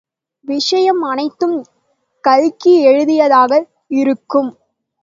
[0.45, 1.55] விஷயம் அனைத்தும்
[2.23, 3.67] கல்கி எழுதியதாகத்தான்
[3.93, 4.51] இருக்கும்.